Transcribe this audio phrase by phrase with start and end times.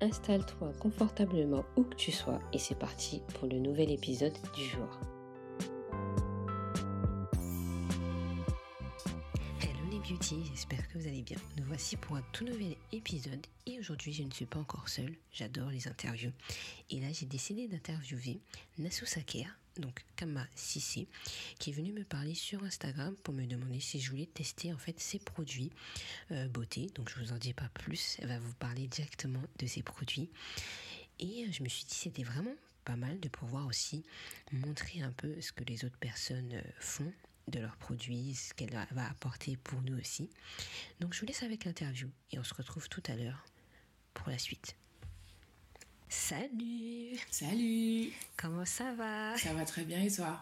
[0.00, 5.00] Installe-toi confortablement où que tu sois et c'est parti pour le nouvel épisode du jour.
[9.60, 11.38] Hello les beauty, j'espère que vous allez bien.
[11.56, 15.14] Nous voici pour un tout nouvel épisode et aujourd'hui je ne suis pas encore seule,
[15.32, 16.32] j'adore les interviews.
[16.90, 18.40] Et là j'ai décidé d'interviewer
[18.78, 19.46] Nassou Saker,
[19.78, 21.08] donc Kama Sissi,
[21.58, 24.78] qui est venu me parler sur Instagram pour me demander si je voulais tester en
[24.78, 25.70] fait ses produits
[26.30, 26.88] euh, beauté.
[26.94, 30.30] Donc je vous en dis pas plus, elle va vous parler directement de ses produits.
[31.20, 32.54] Et euh, je me suis dit c'était vraiment
[32.84, 34.04] pas mal de pouvoir aussi
[34.52, 37.12] montrer un peu ce que les autres personnes euh, font
[37.48, 40.28] de leurs produits, ce qu'elle va apporter pour nous aussi.
[41.00, 43.46] Donc je vous laisse avec l'interview et on se retrouve tout à l'heure
[44.12, 44.76] pour la suite.
[46.08, 49.36] Salut Salut Comment ça va?
[49.36, 50.40] Ça va très bien et toi?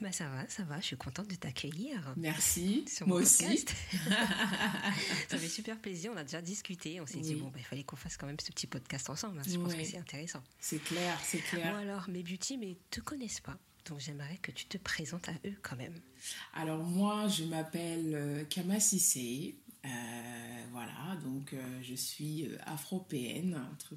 [0.00, 2.14] Bah ça va, ça va, je suis contente de t'accueillir.
[2.16, 3.44] Merci, moi aussi.
[5.28, 7.84] ça fait super plaisir, on a déjà discuté, on s'est dit bon, bah, il fallait
[7.84, 9.42] qu'on fasse quand même ce petit podcast ensemble, hein.
[9.46, 10.42] je pense que c'est intéressant.
[10.58, 11.72] C'est clair, c'est clair.
[11.72, 15.34] Bon alors, mes beauty, mais te connaissent pas, donc j'aimerais que tu te présentes à
[15.44, 16.00] eux quand même.
[16.54, 19.56] Alors moi, je m'appelle euh, Kama Sissé,
[20.72, 23.96] voilà, donc euh, je suis euh, afropéenne, très,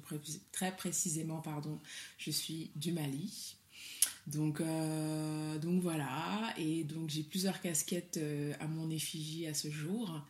[0.52, 1.78] très, précisément, pardon,
[2.18, 3.56] je suis du Mali.
[4.26, 4.62] Donc,
[5.60, 8.20] donc voilà, et donc j'ai plusieurs casquettes
[8.60, 10.22] à mon effigie à ce jour.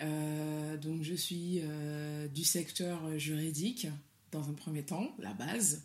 [0.00, 1.62] donc je suis
[2.34, 3.86] du secteur juridique
[4.32, 5.84] dans un premier temps, la base.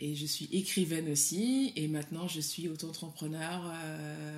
[0.00, 1.72] Et je suis écrivaine aussi.
[1.76, 3.72] Et maintenant, je suis auto-entrepreneur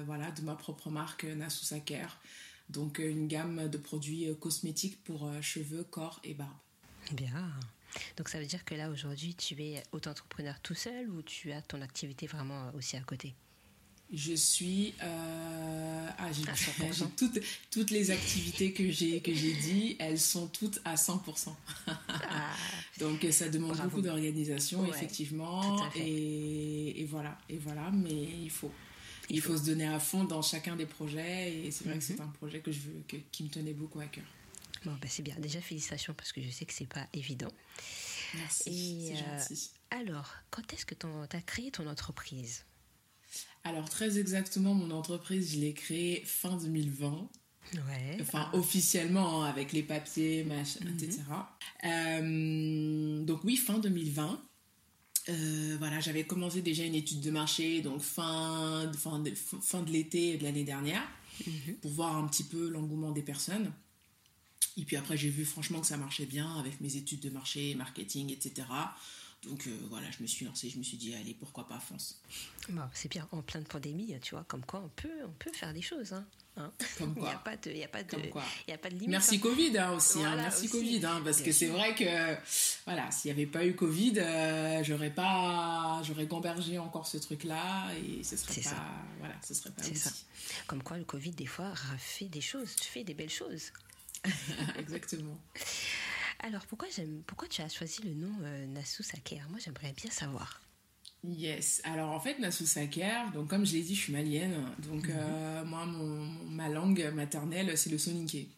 [0.04, 2.18] voilà, de ma propre marque Nassou Saker
[2.70, 6.56] donc euh, une gamme de produits euh, cosmétiques pour euh, cheveux, corps et barbe.
[7.12, 7.50] Bien.
[8.16, 11.62] Donc ça veut dire que là aujourd'hui tu es auto-entrepreneur tout seul ou tu as
[11.62, 13.34] ton activité vraiment aussi à côté?
[14.12, 16.44] Je suis ah, j'ai,
[17.16, 17.40] toutes,
[17.70, 21.50] toutes les activités que j'ai que j'ai dit elles sont toutes à 100%
[21.86, 21.94] ah.
[23.00, 28.72] donc ça demande beaucoup d'organisation effectivement et, et, voilà et voilà mais il faut
[29.30, 32.18] il faut se donner à fond dans chacun des projets et c'est vrai que c'est
[32.18, 32.26] mhm.
[32.26, 34.24] un projet que je veux, qui me tenait beaucoup à cœur.
[34.84, 35.34] Bon, ben c'est bien.
[35.38, 37.50] Déjà, félicitations parce que je sais que c'est pas évident.
[38.34, 39.08] Merci.
[39.08, 39.70] c'est euh, gentil.
[39.90, 42.64] Alors, quand est-ce que tu as créé ton entreprise?
[43.64, 47.28] Alors, très exactement, mon entreprise, je l'ai créée fin 2020.
[47.74, 48.16] Ouais.
[48.20, 51.22] Enfin, officiellement, hein, avec les papiers, machin, etc.
[51.82, 51.90] Mhm.
[51.90, 54.42] Euh, donc, oui, fin 2020.
[55.28, 59.90] Euh, voilà, j'avais commencé déjà une étude de marché, donc fin, fin, de, fin de
[59.90, 61.02] l'été de l'année dernière,
[61.46, 61.74] mhm.
[61.82, 63.72] pour voir un petit peu l'engouement des personnes.
[64.76, 67.74] Et puis après, j'ai vu franchement que ça marchait bien avec mes études de marché,
[67.74, 68.66] marketing, etc.
[69.42, 72.20] Donc euh, voilà, je me suis lancée, je me suis dit, allez, pourquoi pas, fonce.
[72.70, 75.74] Bon, c'est bien, en pleine pandémie, tu vois, comme quoi on peut, on peut faire
[75.74, 76.12] des choses.
[76.12, 76.26] Hein.
[76.58, 76.72] Hein.
[76.98, 77.24] Comme quoi.
[77.24, 78.16] Il n'y a pas de, il y a pas de,
[78.66, 79.08] il y a pas de limite.
[79.08, 79.40] Merci hein.
[79.42, 82.36] Covid hein, aussi, merci Covid, parce que c'est vrai que
[82.84, 87.88] voilà, s'il n'y avait pas eu Covid, euh, j'aurais pas, j'aurais gambergé encore ce truc-là
[87.94, 88.84] et ce serait pas, ça.
[89.18, 89.82] voilà, ce serait pas.
[89.82, 90.10] Ça.
[90.66, 93.72] Comme quoi le Covid des fois fait des choses, fait des belles choses.
[94.78, 95.38] Exactement.
[96.40, 99.46] Alors pourquoi j'aime, pourquoi tu as choisi le nom euh, Nassou Saker?
[99.50, 100.60] Moi j'aimerais bien savoir.
[101.24, 101.80] Yes.
[101.84, 104.66] Alors en fait, Nassou Saker, donc comme je l'ai dit, je suis malienne.
[104.88, 105.16] Donc mhm.
[105.16, 108.48] euh, moi, mon, ma langue maternelle, c'est le soninké.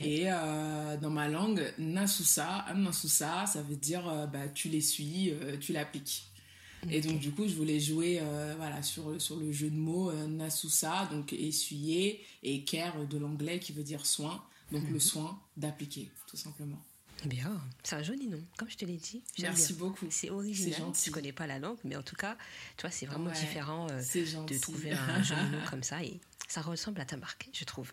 [0.00, 5.72] Et euh, dans ma langue, Nasusa, Nasusa, ça veut dire euh, bah, tu l'essuies, tu
[5.72, 6.24] l'appliques.
[6.90, 8.20] Et donc du coup, je voulais jouer
[8.56, 13.72] voilà, sur, sur le jeu de mots Nasusa, donc essuyer, et care de l'anglais qui
[13.72, 14.42] veut dire soin,
[14.72, 15.00] donc le mhm.
[15.00, 16.82] soin d'appliquer, tout simplement.
[17.24, 19.22] Bien, c'est un joli nom, comme je te l'ai dit.
[19.40, 20.06] Merci beaucoup.
[20.10, 20.92] C'est original.
[20.94, 22.36] Je connais pas la langue, mais en tout cas,
[22.76, 26.60] tu vois, c'est vraiment différent euh, de trouver un joli nom comme ça et ça
[26.60, 27.92] ressemble à ta marque, je trouve.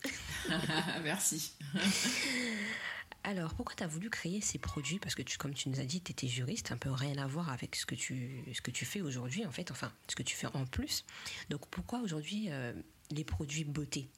[1.04, 1.54] Merci.
[3.24, 5.00] Alors, pourquoi tu as voulu créer ces produits?
[5.00, 7.28] Parce que, tu, comme tu nous as dit, tu étais juriste, un peu rien à
[7.28, 10.24] voir avec ce que tu, ce que tu fais aujourd'hui, en fait, enfin, ce que
[10.24, 11.06] tu fais en plus.
[11.50, 12.74] Donc, pourquoi aujourd'hui euh,
[13.12, 14.10] les produits beauté?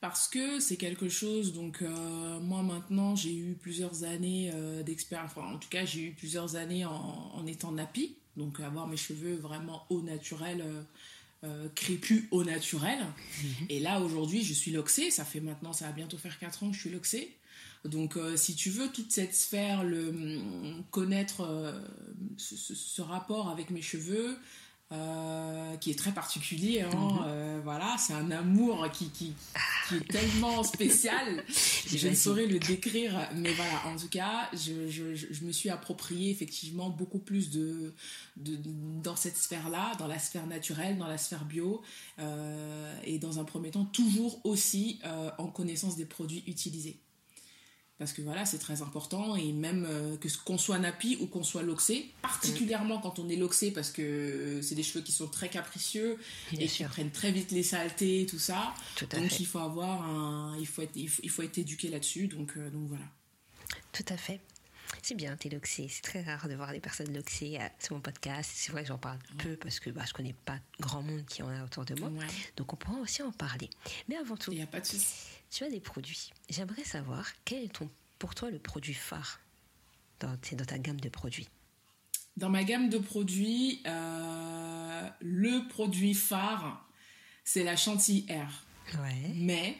[0.00, 5.30] Parce que c'est quelque chose, donc euh, moi maintenant j'ai eu plusieurs années euh, d'expérience,
[5.34, 9.36] enfin, en tout cas j'ai eu plusieurs années en, étant nappy, donc avoir mes cheveux
[9.36, 10.64] vraiment au naturel,
[11.44, 12.98] euh, crépus au naturel.
[13.42, 13.66] Mhm.
[13.70, 16.70] Et là aujourd'hui je suis loxée, ça fait maintenant, ça va bientôt faire 4 ans
[16.70, 17.36] que je suis loxée.
[17.84, 21.46] Donc, si tu veux toute cette sphère, le hum, connaître
[22.36, 24.36] ce, rapport avec mes cheveux,
[24.92, 26.82] euh, qui est très particulier.
[26.82, 27.24] Hein, mhm.
[27.26, 29.34] euh, voilà, c'est un amour qui, qui,
[29.92, 31.44] est tellement spécial.
[31.48, 35.70] je ne saurais le décrire, mais voilà, en tout cas, je, je, je me suis
[35.70, 37.94] approprié effectivement beaucoup plus de,
[38.36, 38.58] de
[39.02, 41.82] dans cette sphère-là, dans la sphère naturelle, dans la sphère bio,
[42.20, 45.00] euh, et dans un premier temps, toujours aussi
[45.38, 47.00] en connaissance des produits utilisés
[47.98, 51.42] parce que voilà, c'est très important et même euh, que qu'on soit nappy ou qu'on
[51.42, 55.28] soit loxé, particulièrement quand on est loxé parce que euh, c'est des cheveux qui sont
[55.28, 56.18] très capricieux
[56.52, 58.74] et qui prennent très vite les saletés, tout ça.
[59.10, 62.28] donc il faut avoir un, il faut être, il faut, être éduqué là-dessus.
[62.28, 63.04] Donc euh, donc voilà.
[63.92, 64.40] Tout à fait.
[65.02, 65.88] C'est bien, t'es loxé.
[65.88, 68.50] C'est très rare de voir des personnes loxées sur mon podcast.
[68.54, 71.42] C'est vrai que j'en parle peu parce que bah, je connais pas grand monde qui
[71.42, 72.10] en a autour de moi.
[72.56, 73.70] Donc on pourra aussi en parler.
[74.08, 74.86] Mais avant tout, a pas de
[75.50, 76.32] tu as des produits.
[76.50, 77.88] J'aimerais savoir quel est ton,
[78.18, 79.40] pour toi le produit phare
[80.20, 81.48] dans, dans ta gamme de produits?
[82.36, 86.86] Dans ma gamme de produits, euh, le produit phare,
[87.44, 88.64] c'est la chantilly Air.
[88.98, 89.32] Ouais.
[89.34, 89.78] Mais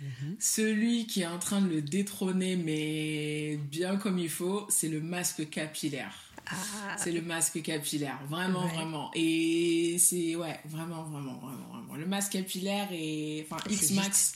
[0.00, 0.36] mhm.
[0.38, 5.00] celui qui est en train de le détrôner, mais bien comme il faut, c'est le
[5.00, 6.14] masque capillaire.
[6.50, 6.96] Ah.
[6.96, 9.10] C'est le masque capillaire, vraiment, vraiment.
[9.14, 11.94] Et c'est, ouais, vraiment, vraiment, vraiment, vraiment.
[11.94, 14.32] Le masque capillaire est, enfin, X-Max,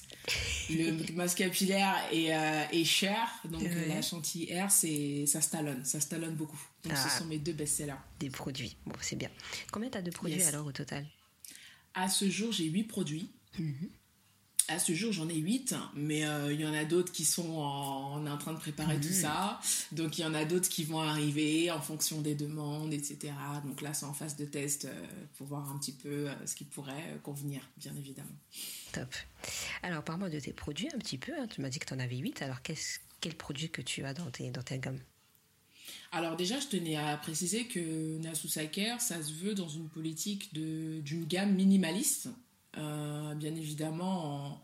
[0.69, 6.35] le masque capillaire est, euh, cher, donc la chantilly Air, c'est, ça stallonne, ça stallonne
[6.35, 6.61] beaucoup.
[6.85, 7.19] Donc ce ah.
[7.19, 7.95] sont mes deux best-sellers.
[8.21, 9.31] Des produits, bon, c'est bien.
[9.71, 11.07] Combien tu as de produits alors au total?
[11.95, 13.31] À ce jour, j'ai 8 produits.
[13.59, 13.91] Mhm
[14.69, 17.59] à ce jour, j'en ai 8, mais euh, il y en a d'autres qui sont
[17.59, 19.61] en, on est en train de préparer tout ça.
[19.93, 23.33] Donc, il y en a d'autres qui vont arriver en fonction des demandes, etc.
[23.65, 25.07] Donc là, c'est en phase de test euh,
[25.37, 28.37] pour voir un petit peu euh, ce qui pourrait convenir, bien évidemment.
[28.93, 29.15] Top.
[29.83, 31.33] Alors, parle-moi de tes produits un petit peu.
[31.39, 31.47] Hein.
[31.49, 32.43] Tu m'as dit que tu en avais 8.
[32.43, 35.01] Alors, quel produit que tu as dans, tes, dans ta gamme?
[36.11, 40.53] Alors déjà, je tenais à préciser que Nasusa Care, ça se veut dans une politique
[40.53, 42.29] d'une gamme minimaliste.
[42.79, 44.61] Euh, bien évidemment,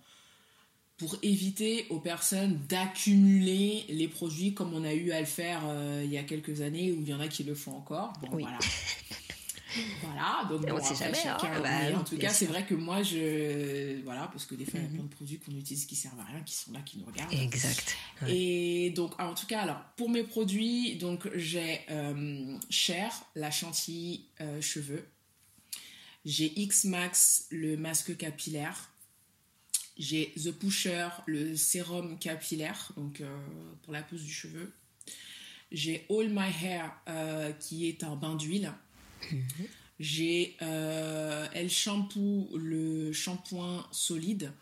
[0.96, 6.02] pour éviter aux personnes d'accumuler les produits comme on a eu à le faire euh,
[6.04, 8.12] il y a quelques années, où il y en a qui le font encore.
[8.20, 8.58] Bon, voilà.
[10.02, 11.36] Voilà, donc bon, après, jamais, hein.
[11.40, 14.02] chacun, bah en tout cas, c'est vrai que moi, je.
[14.02, 14.94] Voilà, parce que des fois, il y a mhm.
[14.94, 17.34] plein de produits qu'on utilise qui servent à rien, qui sont là, qui nous regardent.
[17.34, 17.96] Exact.
[18.26, 24.24] Et donc, en tout cas, alors, pour mes produits, donc j'ai euh, Cher, la chantilly
[24.60, 25.06] cheveux.
[26.28, 28.92] J'ai X-Max, le masque capillaire.
[29.96, 33.46] J'ai The Pusher, le sérum capillaire, donc euh,
[33.82, 34.70] pour la pousse du cheveu.
[35.72, 38.74] J'ai All My Hair, euh, qui est un bain d'huile.
[39.32, 39.42] Mhm.
[40.00, 44.52] J'ai euh, El Shampoo, le shampoing solide.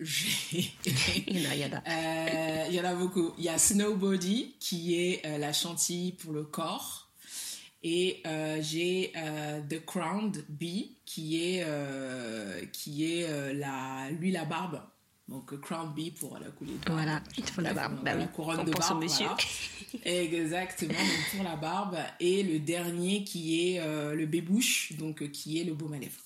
[0.00, 0.62] il,
[1.26, 3.34] y en a, il y en a beaucoup.
[3.36, 7.07] Il y a Snow Body, qui est la chantilly pour le corps.
[7.82, 14.44] Et euh, j'ai euh, The Crowned Bee qui est, euh, qui est la, l'huile à
[14.44, 14.80] barbe.
[15.28, 17.00] Donc Crowned Bee pour la coulée de barbe.
[17.00, 18.02] Voilà, il faut la barbe.
[18.02, 19.02] Bah la couronne de barbe.
[19.02, 19.28] Monsieur.
[20.04, 21.98] Exactement, donc pour la barbe.
[22.18, 23.84] Et le dernier qui est
[24.14, 26.22] le bébouche, donc qui est le baume à lèvres.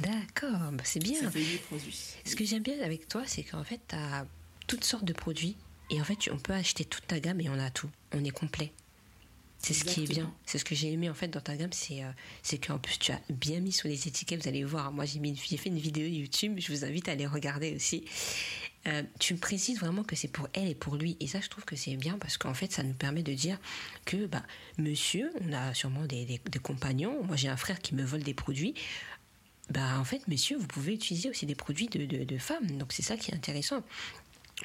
[0.00, 1.20] D'accord, bah, c'est bien.
[1.20, 2.14] Ça fait produits.
[2.24, 4.26] Ce que j'aime bien avec toi, c'est qu'en fait, tu as
[4.66, 5.56] toutes sortes de produits.
[5.90, 7.90] Et en fait, on peut acheter toute ta gamme et on a tout.
[8.12, 8.72] On est complet.
[9.64, 10.32] C'est ce qui est bien.
[10.44, 12.10] C'est ce que j'ai aimé en fait dans ta gamme, c'est euh,
[12.42, 14.42] c'est qu'en plus tu as bien mis sur les étiquettes.
[14.42, 16.56] Vous allez voir, moi j'ai fait une vidéo YouTube.
[16.58, 18.04] Je vous invite à aller regarder aussi.
[18.86, 21.16] Euh, tu me précises vraiment que c'est pour elle et pour lui.
[21.20, 23.58] Et ça, je trouve que c'est bien parce qu'en fait, ça nous permet de dire
[24.04, 24.42] que, bah,
[24.76, 27.22] monsieur, on a sûrement des, des, compagnons.
[27.24, 28.74] Moi, j'ai un frère qui me vole des produits.
[29.70, 32.70] Bah, en fait, monsieur, vous pouvez utiliser aussi des produits de, de, de femmes.
[32.72, 33.82] Donc, c'est ça qui est intéressant.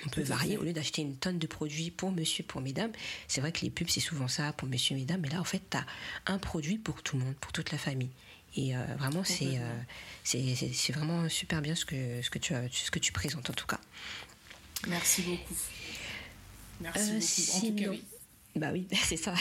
[0.06, 2.92] On peut varier au lieu d'acheter une tonne de produits pour monsieur, pour mesdames.
[3.28, 5.22] C'est vrai que les pubs, c'est souvent ça pour monsieur, mesdames.
[5.22, 5.86] Mais là, en fait, tu as
[6.28, 8.12] un produit pour tout le monde, pour toute la famille.
[8.56, 9.82] Et euh, vraiment, euh,
[10.24, 13.50] c'est c'est vraiment super bien ce que, ce, que tu as, ce que tu présentes,
[13.50, 13.80] en tout cas.
[14.88, 15.56] Merci beaucoup.
[16.82, 17.58] Merci euh, beaucoup.
[17.58, 18.04] En tout cas, oui.
[18.56, 19.36] Bah oui, c'est ça.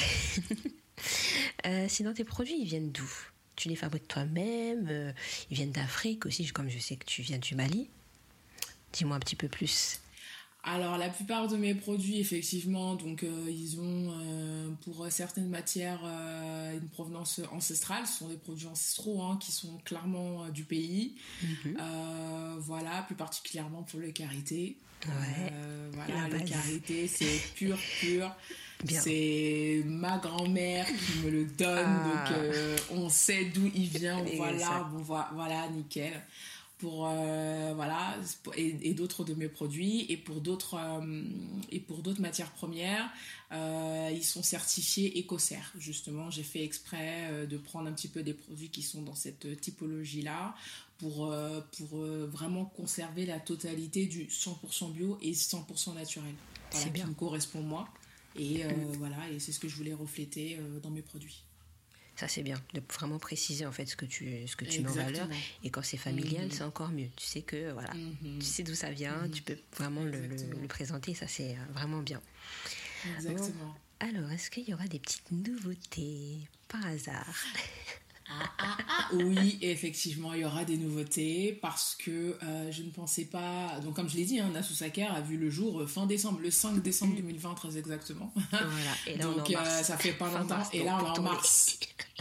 [1.89, 3.11] sinon, tes produits, ils viennent d'où?
[3.57, 5.13] Tu les fabriques toi-même
[5.51, 7.89] Ils viennent d'Afrique aussi, comme je sais que tu viens du Mali.
[8.93, 9.99] Dis-moi un petit peu plus.
[10.75, 16.01] Alors la plupart de mes produits, effectivement, donc euh, ils ont euh, pour certaines matières
[16.05, 18.07] euh, une provenance ancestrale.
[18.07, 21.15] Ce sont des produits ancestraux hein, qui sont clairement du pays.
[21.43, 21.79] Mhm.
[22.59, 24.77] voilà, plus particulièrement pour le karité.
[25.07, 28.31] voilà, le karité, c'est pur, pur.
[28.87, 32.29] C'est ma grand-mère qui me le donne, ah.
[32.31, 32.47] donc
[32.91, 34.23] on sait d'où il vient.
[34.37, 36.13] Voilà, bon, voilà, nickel.
[36.79, 37.09] Pour
[37.75, 38.17] voilà
[38.57, 40.79] et, d'autres de mes produits et pour d'autres
[41.71, 43.11] et pour d'autres matières premières
[43.51, 48.71] ils sont certifiés EcoCert justement j'ai fait exprès de prendre un petit peu des produits
[48.71, 50.55] qui sont dans cette typologie là
[50.99, 51.35] pour
[51.77, 56.35] pour vraiment conserver la totalité du 100% bio et 100% naturel.
[56.71, 57.89] Voilà, qui me correspond moi.
[58.37, 58.93] Et mm.
[58.99, 61.43] voilà et c'est ce que je voulais refléter dans mes produits
[62.19, 64.89] ça, c'est bien, de vraiment préciser en fait ce que tu, ce que tu mets
[64.89, 65.29] en valeur.
[65.63, 66.51] Et quand c'est familial, mhm.
[66.51, 67.07] c'est encore mieux.
[67.15, 68.41] Tu sais que, voilà, mhm.
[68.41, 71.15] tu sais d'où ça vient, tu peux vraiment le, le, présenter.
[71.15, 72.21] Ça, c'est euh, vraiment bien.
[73.15, 73.73] Exactement.
[74.01, 77.37] alors, est-ce qu'il y aura des petites nouveautés par hasard?
[78.31, 82.91] Ah, ah, ah, oui, effectivement, il y aura des nouveautés parce que euh, je ne
[82.91, 83.81] pensais pas.
[83.83, 86.51] Donc, comme je l'ai dit, hein, Saker a vu le jour euh, fin décembre, le
[86.51, 88.33] 5 décembre 2020, très exactement.
[88.51, 88.71] Voilà,
[89.07, 90.63] et là, donc, euh, ça fait pas longtemps.
[90.75, 91.79] et là, on est en mars.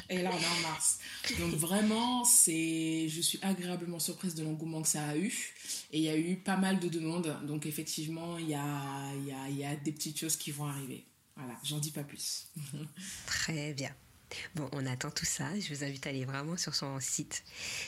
[0.10, 1.00] Et là, on est en mars.
[1.40, 5.54] Donc, vraiment, c'est, je suis agréablement surprise de l'engouement que ça a eu.
[5.92, 7.38] Et il y a eu pas mal de demandes.
[7.46, 10.52] Donc, effectivement, il y a, il y a, il y a des petites choses qui
[10.52, 11.06] vont arriver.
[11.36, 12.48] Voilà, j'en dis pas plus.
[13.26, 13.94] Très bien.
[14.56, 15.58] Bon, on attend tout ça.
[15.60, 17.44] Je vous invite à aller vraiment sur son site,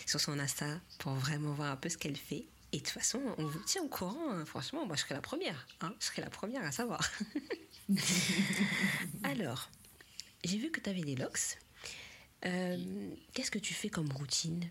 [0.06, 2.46] sur son Insta, pour vraiment voir un peu ce qu'elle fait.
[2.72, 4.32] Et de toute façon, on vous tient au courant.
[4.32, 4.46] Hein.
[4.46, 5.68] Franchement, moi, je serai la première.
[5.82, 5.94] Hein.
[6.00, 7.10] Je serai la première à savoir.
[9.24, 9.70] Alors,
[10.44, 11.58] j'ai vu que tu avais des locks.
[12.46, 12.78] Euh,
[13.34, 14.70] qu'est-ce que tu fais comme routine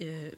[0.00, 0.30] euh,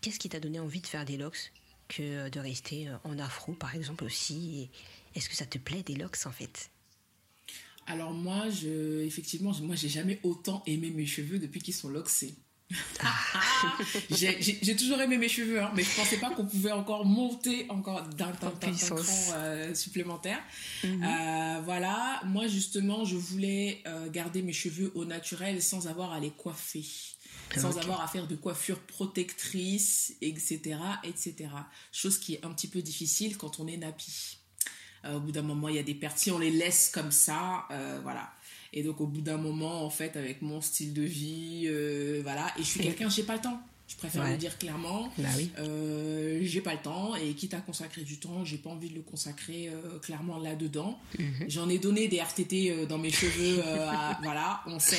[0.00, 1.52] Qu'est-ce qui t'a donné envie de faire des locks
[1.88, 4.70] que de rester en afro, par exemple, aussi
[5.14, 6.70] Est-ce que ça te plaît des locks, en fait?
[7.86, 12.34] Alors moi, je, effectivement, moi j'ai jamais autant aimé mes cheveux depuis qu'ils sont loxés.
[13.00, 13.78] Ah.
[14.10, 18.02] j'ai toujours aimé mes cheveux, hein, mais je pensais pas qu'on pouvait encore monter encore
[18.02, 18.52] d'un cran
[19.34, 20.40] euh, supplémentaire.
[20.84, 21.02] Mhm.
[21.02, 26.20] Euh, voilà, moi justement, je voulais euh, garder mes cheveux au naturel sans avoir à
[26.20, 26.84] les coiffer,
[27.56, 31.50] sans avoir à faire de coiffure protectrice, etc., etc.
[31.92, 34.38] Chose qui est un petit peu difficile quand on est nappy.
[35.04, 36.18] Euh, au bout d'un moment, il y a des pertes.
[36.18, 38.30] Si on les laisse comme ça, euh, voilà.
[38.72, 42.52] Et donc, au bout d'un moment, en fait, avec mon style de vie, euh, voilà.
[42.58, 43.60] Et je suis quelqu'un, j'ai pas le temps.
[43.88, 45.12] Je préfère le dire clairement.
[45.18, 45.50] Bah oui.
[46.46, 49.02] j'ai pas le temps et quitte à consacrer du temps, j'ai pas envie de le
[49.02, 50.98] consacrer clairement là-dedans.
[51.18, 51.44] Mhm.
[51.48, 53.56] J'en ai donné des RTT dans mes cheveux,
[54.22, 54.96] voilà, on sait.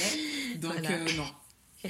[0.57, 0.75] Donc
[1.17, 1.89] non.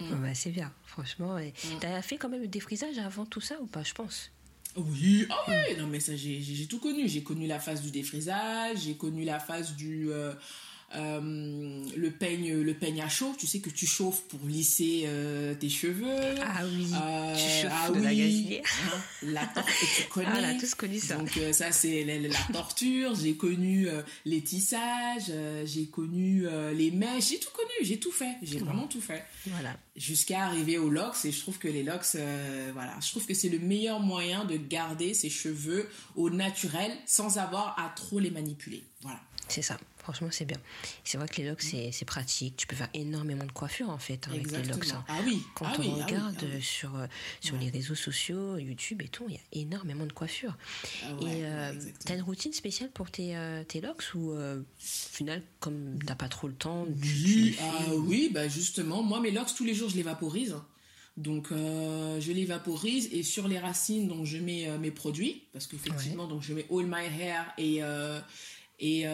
[0.00, 1.38] Bah, c'est bien, franchement.
[1.38, 1.80] Mm.
[1.80, 4.30] Tu as fait quand même des frisages avant tout ça ou pas, je pense?
[4.76, 7.08] Oui, ah oui, non mais ça j'ai tout connu.
[7.08, 10.34] J'ai connu la phase du défrisage, j'ai connu la phase du euh, euh,
[10.94, 13.34] le peigne le peigne à chaud.
[13.38, 16.06] Tu sais que tu chauffes pour lisser euh, tes cheveux.
[16.42, 16.86] Ah oui.
[16.86, 18.60] tu chauffes ah de oui.
[19.22, 20.28] La, hein, la torture, tu connais.
[20.32, 21.16] Ah, on a tous connu ça.
[21.16, 23.14] Donc ça c'est la, la, torture.
[23.14, 23.88] J'ai connu
[24.24, 25.32] les tissages,
[25.64, 29.24] j'ai connu les mèches, j'ai tout connu, j'ai tout fait, j'ai vraiment tout fait.
[29.46, 33.26] Voilà jusqu'à arriver aux locks et je trouve que les locks euh, voilà je trouve
[33.26, 38.18] que c'est le meilleur moyen de garder ses cheveux au naturel sans avoir à trop
[38.18, 40.58] les manipuler voilà c'est ça franchement c'est bien.
[41.02, 42.56] C'est vrai que les locks c'est pratique.
[42.56, 45.04] Tu peux faire énormément de coiffure en fait avec les locks hein.
[45.08, 45.42] ah oui.
[45.54, 47.06] Quand ah on ah regarde sur euh,
[47.40, 50.56] sur les réseaux sociaux YouTube et tout il y a énormément de coiffure.
[51.02, 51.72] Ah et euh,
[52.04, 53.34] t'as une routine spéciale pour tes,
[53.68, 57.56] tes locks ou au final comme t'as pas trop le temps oui,
[57.92, 60.54] oui bah justement moi mes locks tous les jours je les vaporise.
[61.16, 65.44] Donc euh, je les vaporise et sur les racines donc je mets euh, mes produits
[65.52, 68.18] parce qu'effectivement donc je mets All My Hair et euh,
[68.78, 69.04] et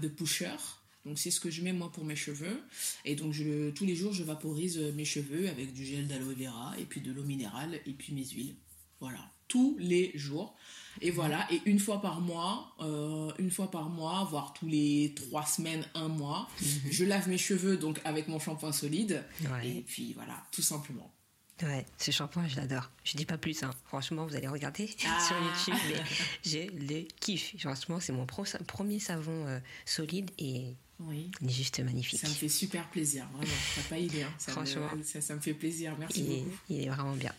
[0.00, 0.56] The Pusher.
[1.04, 2.62] Donc c'est ce que je mets moi pour mes cheveux
[3.04, 6.74] et donc je, tous les jours je vaporise mes cheveux avec du gel d'aloe vera
[6.78, 8.54] et puis de l'eau minérale et puis mes huiles.
[9.00, 9.18] Voilà,
[9.48, 10.54] tous les jours.
[11.00, 15.12] Et voilà, et une fois par mois, euh, une fois par mois, voire tous les
[15.16, 16.68] trois semaines, un mois, mhm.
[16.90, 19.24] je lave mes cheveux donc avec mon shampoing solide.
[19.64, 21.12] Et puis voilà, tout simplement.
[21.62, 22.90] Ouais, ce shampoing, je l'adore.
[23.04, 23.70] Je dis pas plus, hein.
[23.84, 25.26] franchement, vous allez regarder ah.
[25.26, 26.02] sur YouTube, mais
[26.42, 27.54] j'ai le kiff.
[27.58, 31.30] Franchement, c'est mon premier savon euh, solide et oui.
[31.40, 32.20] il est juste magnifique.
[32.20, 33.52] Ça me fait super plaisir, vraiment.
[33.76, 34.22] T'as pas idée.
[34.22, 34.34] Hein.
[34.38, 35.94] Ça franchement, me, ça, me fait plaisir.
[35.98, 36.56] Merci beaucoup.
[36.68, 37.32] il est vraiment bien.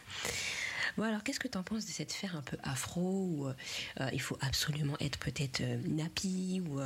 [0.97, 3.53] Bon, alors, qu'est-ce que tu en penses de cette faire un peu afro ou euh,
[3.99, 6.79] euh, il faut absolument être peut-être euh, nappy ou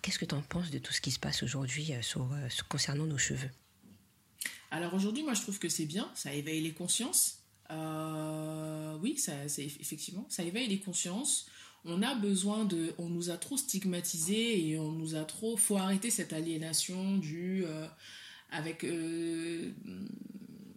[0.00, 2.28] qu'est-ce que tu en penses de tout ce qui se passe aujourd'hui sur,
[2.68, 3.50] concernant nos cheveux?
[4.70, 7.38] Alors aujourd'hui, moi, je trouve que c'est bien, ça éveille les consciences.
[7.70, 11.46] oui, ça, c'est effectivement, ça éveille les consciences.
[11.84, 15.76] On a besoin de, on nous a trop stigmatisés et on nous a trop, faut
[15.76, 17.64] arrêter cette aliénation du
[18.50, 18.84] avec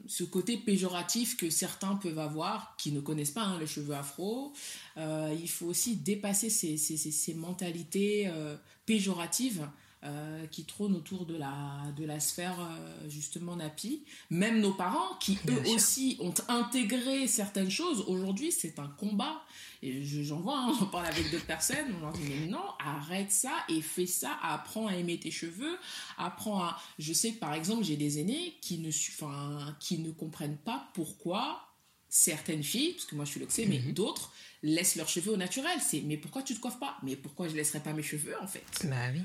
[0.07, 4.53] ce côté péjoratif que certains peuvent avoir, qui ne connaissent pas hein, les cheveux afro.
[4.95, 8.55] Euh, il faut aussi dépasser ces, mentalités euh,
[8.85, 9.67] péjoratives
[10.03, 14.03] euh, qui trônent autour de la, de la sphère euh, justement NAPI.
[14.29, 18.01] Même nos parents qui eux aussi ont intégré certaines choses.
[18.07, 19.41] Aujourd'hui, c'est un combat.
[19.81, 21.95] Et j'en vois, hein, j'en parle avec d'autres personnes.
[21.97, 24.37] On leur dit mais non, arrête ça et fais ça.
[24.43, 25.79] Apprends à aimer tes cheveux.
[26.19, 26.79] Apprends à.
[26.99, 30.89] Je sais que par exemple, j'ai des aînés qui ne, enfin, qui ne comprennent pas
[30.93, 31.63] pourquoi
[32.07, 33.93] certaines filles, parce que moi je suis loxée, mais mhm.
[33.93, 35.79] d'autres laissent leurs cheveux au naturel.
[35.81, 36.97] C'est mais pourquoi tu te coiffes pas?
[37.01, 38.63] Mais pourquoi je laisserais pas mes cheveux en fait?
[38.83, 39.21] Bah oui.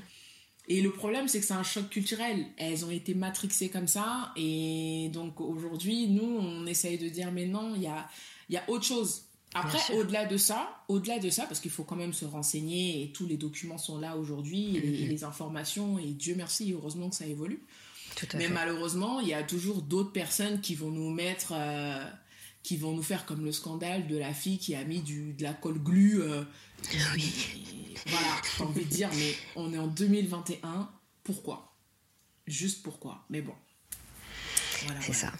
[0.67, 2.45] Et le problème, c'est que c'est un choc culturel.
[2.57, 4.31] Elles ont été matrixées comme ça.
[4.37, 8.07] Et donc aujourd'hui, nous, on essaye de dire, mais non, il y a,
[8.49, 9.23] y a autre chose.
[9.55, 13.11] Après, au-delà de ça, au-delà de ça, parce qu'il faut quand même se renseigner et
[13.11, 17.27] tous les documents sont là aujourd'hui et, les informations, et Dieu merci, heureusement que ça
[17.27, 17.61] évolue.
[18.33, 22.03] mais malheureusement, il y a toujours d'autres personnes qui vont nous mettre, euh,
[22.63, 25.43] qui vont nous faire comme le scandale de la fille qui a mis du, de
[25.43, 26.21] la colle glue.
[26.21, 26.43] Euh,
[27.13, 27.33] oui.
[28.07, 28.27] voilà,
[28.57, 30.89] j'ai envie de dire, mais on est en 2021,
[31.23, 31.75] pourquoi?
[32.47, 33.53] Juste pourquoi Mais bon.
[34.85, 35.31] Voilà, c'est ça.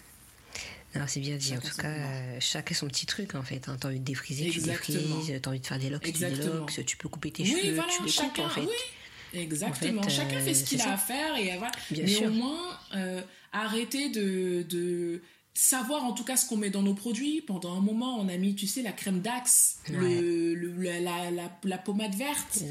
[0.95, 3.67] Alors c'est bien dit, en tout cas, euh, chacun son petit truc en fait.
[3.67, 3.77] Hein.
[3.79, 4.99] T'as envie de défriser, tu défrises,
[5.41, 8.09] t'as envie de faire des locks, tu déloques, tu peux couper tes cheveux, tu les
[8.09, 8.61] chacun, coupes en fait.
[8.61, 9.39] Oui.
[9.39, 11.71] Exactement, chacun fait ce euh, qu'il a à faire et voilà.
[11.91, 16.81] Mais au moins, euh, arrêter de, de savoir en tout cas ce qu'on met dans
[16.81, 17.41] nos produits.
[17.41, 20.99] Pendant un moment, on a mis, tu sais, la crème d'axe, le, la,
[21.31, 22.63] la, la, pommade verte.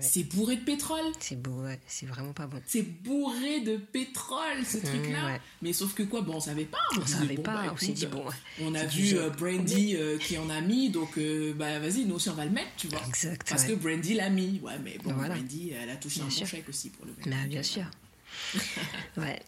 [0.00, 1.04] c'est bourré de pétrole.
[1.20, 1.38] C'est
[1.86, 2.60] c'est vraiment pas bon.
[2.66, 5.38] C'est bourré de pétrole, ce mmh, truc-là.
[5.62, 6.78] Mais sauf que quoi, bon, on savait pas.
[6.96, 8.24] On, savait pas, bah, on s'est dit, bon.
[8.60, 12.16] On a vu euh, Brandy euh, qui en a mis, donc euh, bah vas-y, nous
[12.16, 13.00] aussi on va le mettre, tu vois.
[13.06, 13.48] Exact.
[13.48, 14.60] Parce que Brandy l'a mis.
[14.62, 17.28] Ouais, mais bon, Brandy, elle a touché un bon chèque aussi pour le mettre.
[17.28, 17.84] Bah, bien sûr.
[19.16, 19.40] ouais.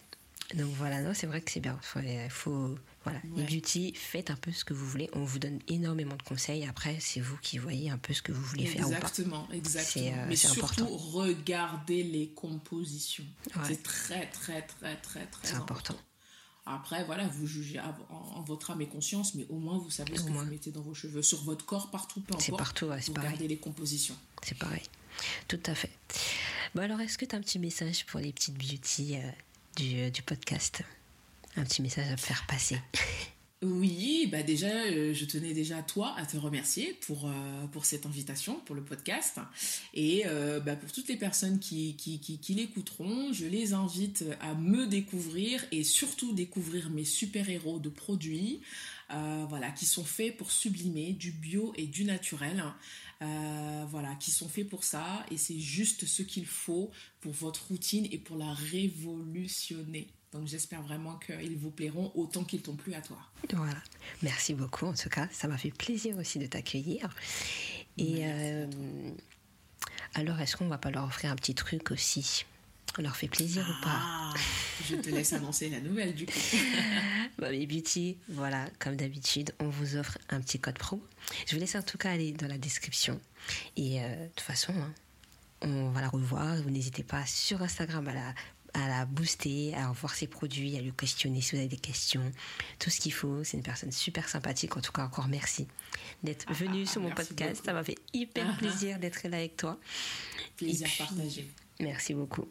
[0.55, 1.77] Donc voilà, c'est vrai que c'est bien.
[1.97, 5.09] Il faut, voilà, les beauty, faites un peu ce que vous voulez.
[5.13, 6.65] On vous donne énormément de conseils.
[6.65, 8.97] Après, c'est vous qui voyez un peu ce que vous voulez faire ou pas.
[8.97, 10.07] Exactement, exactement.
[10.07, 10.87] Euh, Mais surtout, important.
[10.87, 13.25] regardez les compositions.
[13.65, 15.95] C'est très, très, très, très, très important.
[16.65, 20.23] Après, voilà, vous jugez en, votre âme et conscience, mais au moins vous savez ce
[20.23, 22.45] que vous mettez dans vos cheveux, sur votre corps, partout, peu importe.
[22.45, 23.29] C'est partout, c'est pareil.
[23.29, 24.15] Regardez les compositions.
[24.43, 24.83] C'est pareil,
[25.47, 25.91] tout à fait.
[26.75, 29.21] Bon alors, est-ce que tu as un petit message pour les petites beauty euh,
[29.81, 30.81] euh, du, podcast.
[31.55, 32.77] Un petit message à faire passer.
[33.63, 38.05] Oui, bah déjà, euh, je tenais déjà toi à te remercier pour, euh, pour cette
[38.05, 39.39] invitation, pour le podcast.
[39.95, 40.25] Et
[40.63, 45.65] bah, pour toutes les personnes qui, qui, qui, l'écouteront, je les invite à me découvrir
[45.71, 48.61] et surtout découvrir mes super-héros de produits,
[49.09, 52.63] voilà, qui sont faits pour sublimer du bio et du naturel.
[53.23, 57.69] Euh, voilà, qui sont faits pour ça et c'est juste ce qu'il faut pour votre
[57.69, 60.07] routine et pour la révolutionner.
[60.31, 63.17] Donc j'espère vraiment qu'ils vous plairont autant qu'ils t'ont plu à toi.
[63.51, 63.81] Voilà,
[64.21, 67.09] merci beaucoup en tout cas, ça m'a fait plaisir aussi de t'accueillir.
[67.97, 68.67] Et euh,
[70.13, 72.45] alors est-ce qu'on va pas leur offrir un petit truc aussi?
[72.97, 74.33] On leur fait plaisir ou pas ah,
[74.89, 76.33] Je te laisse annoncer la nouvelle du coup.
[77.37, 81.01] bah, mais Beauty, voilà, comme d'habitude, on vous offre un petit code pro.
[81.45, 83.19] Je vous laisse en tout cas aller dans la description.
[83.75, 84.93] Et euh, de toute façon, hein,
[85.61, 86.55] on va la revoir.
[86.61, 88.33] Vous n'hésitez pas sur Instagram à la,
[88.73, 92.31] à la booster, à voir ses produits, à lui questionner si vous avez des questions,
[92.79, 93.43] tout ce qu'il faut.
[93.43, 94.75] C'est une personne super sympathique.
[94.77, 95.67] En tout cas, encore merci
[96.23, 97.63] d'être ah, venu ah, sur mon podcast.
[97.65, 99.79] Ça m'a fait hyper plaisir d'être là avec toi.
[100.55, 101.49] Plaisir partagé.
[101.79, 102.47] Merci beaucoup.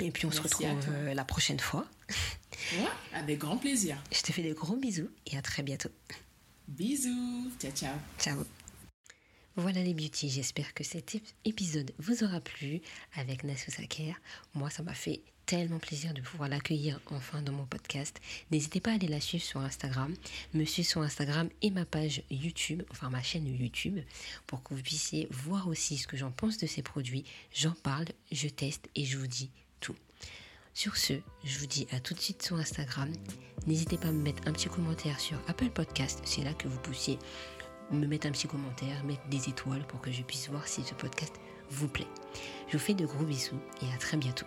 [0.00, 1.86] Et puis on se retrouve euh, la prochaine fois.
[2.72, 3.96] Ouais, avec grand plaisir.
[4.12, 5.90] Je te fais des gros bisous et à très bientôt.
[6.68, 7.50] Bisous.
[7.58, 7.96] Ciao, ciao.
[8.18, 8.44] Ciao.
[9.56, 12.80] Voilà les beauty, j'espère que cet épisode vous aura plu
[13.16, 14.14] avec Nassou Saker.
[14.54, 18.20] Moi, ça m'a fait tellement plaisir de pouvoir l'accueillir enfin dans mon podcast.
[18.50, 20.14] N'hésitez pas à aller la suivre sur Instagram,
[20.54, 23.98] me suivre sur Instagram et ma page YouTube, enfin ma chaîne YouTube,
[24.46, 27.24] pour que vous puissiez voir aussi ce que j'en pense de ces produits.
[27.52, 29.50] J'en parle, je teste et je vous dis.
[30.78, 33.10] Sur ce, je vous dis à tout de suite sur Instagram.
[33.66, 36.20] N'hésitez pas à me mettre un petit commentaire sur Apple Podcast.
[36.22, 37.18] C'est là que vous puissiez
[37.90, 40.94] me mettre un petit commentaire, mettre des étoiles pour que je puisse voir si ce
[40.94, 41.34] podcast
[41.68, 42.06] vous plaît.
[42.68, 44.46] Je vous fais de gros bisous et à très bientôt.